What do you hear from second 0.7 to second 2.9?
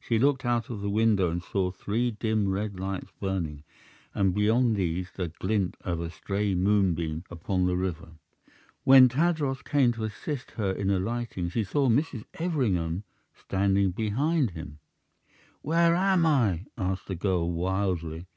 of the window and saw three dim red